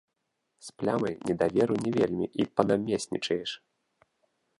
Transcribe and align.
З 0.67 0.77
плямай 0.77 1.13
недаверу 1.31 1.75
не 1.83 1.91
вельмі 1.97 2.25
і 2.45 2.47
панамеснічаеш. 2.61 3.51